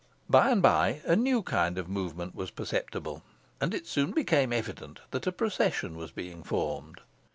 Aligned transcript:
By 0.27 0.49
and 0.49 0.63
by 0.63 0.99
a 1.05 1.15
new 1.15 1.43
kind 1.43 1.77
of 1.77 1.87
movement 1.87 2.33
was 2.33 2.49
perceptible, 2.49 3.21
and 3.61 3.71
it 3.71 3.85
soon 3.85 4.13
became 4.13 4.51
evident 4.51 4.99
that 5.11 5.27
a 5.27 5.31
procession 5.31 5.95
was 5.95 6.09
being 6.09 6.41
formed. 6.41 7.01